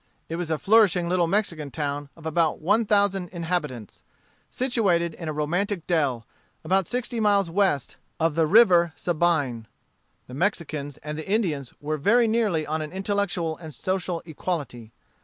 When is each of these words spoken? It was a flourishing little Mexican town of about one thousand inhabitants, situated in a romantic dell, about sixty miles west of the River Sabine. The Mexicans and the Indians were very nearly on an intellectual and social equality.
It 0.29 0.35
was 0.35 0.49
a 0.49 0.57
flourishing 0.57 1.07
little 1.07 1.27
Mexican 1.27 1.69
town 1.69 2.09
of 2.15 2.25
about 2.25 2.59
one 2.59 2.87
thousand 2.87 3.29
inhabitants, 3.29 4.01
situated 4.49 5.13
in 5.13 5.27
a 5.27 5.31
romantic 5.31 5.85
dell, 5.85 6.25
about 6.63 6.87
sixty 6.87 7.19
miles 7.19 7.51
west 7.51 7.97
of 8.19 8.33
the 8.33 8.47
River 8.47 8.93
Sabine. 8.95 9.67
The 10.25 10.33
Mexicans 10.33 10.97
and 11.03 11.19
the 11.19 11.29
Indians 11.29 11.71
were 11.79 11.97
very 11.97 12.27
nearly 12.27 12.65
on 12.65 12.81
an 12.81 12.91
intellectual 12.91 13.55
and 13.57 13.75
social 13.75 14.23
equality. 14.25 14.91